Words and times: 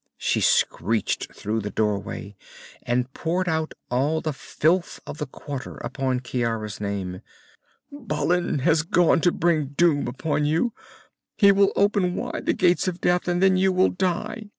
she 0.17 0.39
shrieked 0.39 1.31
through 1.31 1.59
the 1.59 1.69
doorway, 1.69 2.35
and 2.81 3.13
poured 3.13 3.47
out 3.47 3.75
all 3.91 4.19
the 4.19 4.33
filth 4.33 4.99
of 5.05 5.19
the 5.19 5.27
quarter 5.27 5.75
upon 5.75 6.19
Ciara's 6.19 6.81
name. 6.81 7.21
"Balin 7.91 8.57
has 8.65 8.81
gone 8.81 9.21
to 9.21 9.31
bring 9.31 9.67
doom 9.77 10.07
upon 10.07 10.43
you! 10.43 10.73
He 11.37 11.51
will 11.51 11.71
open 11.75 12.15
wide 12.15 12.47
the 12.47 12.53
Gates 12.53 12.87
of 12.87 12.99
Death, 12.99 13.27
and 13.27 13.43
then 13.43 13.57
you 13.57 13.71
will 13.71 13.89
die! 13.89 14.45